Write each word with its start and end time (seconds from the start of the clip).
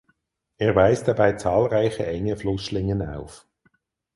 Er 0.57 0.75
weist 0.75 1.07
dabei 1.07 1.33
zahlreiche 1.33 2.07
enge 2.07 2.35
Flussschlingen 2.35 3.07
auf. 3.07 3.45